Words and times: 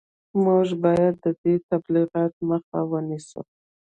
موږ 0.43 0.67
باید 0.83 1.13
د 1.23 1.25
دې 1.41 1.53
تبلیغاتو 1.69 2.39
مخه 2.51 2.79
ونیسو 2.91 3.39